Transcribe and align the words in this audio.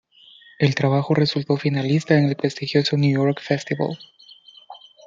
El 0.57 0.73
trabajo 0.73 1.13
resultó 1.13 1.57
finalista 1.57 2.17
en 2.17 2.25
el 2.27 2.35
prestigioso 2.35 2.97
New 2.97 3.11
York 3.23 3.39
Festival. 3.39 3.99